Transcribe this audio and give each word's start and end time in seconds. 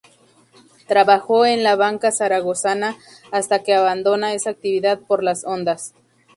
Trabajó 0.87 1.45
en 1.45 1.61
la 1.63 1.75
Banca 1.75 2.11
Zaragozana 2.11 2.97
hasta 3.31 3.61
que 3.61 3.75
abandona 3.75 4.33
esa 4.33 4.49
actividad 4.49 4.99
por 4.99 5.23
las 5.23 5.43
ondas. 5.45 5.93